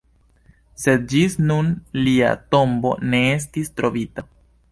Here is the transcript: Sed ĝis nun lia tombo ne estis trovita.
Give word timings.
Sed 0.83 1.03
ĝis 1.11 1.35
nun 1.51 1.69
lia 2.07 2.31
tombo 2.55 2.95
ne 3.13 3.23
estis 3.37 3.73
trovita. 3.81 4.27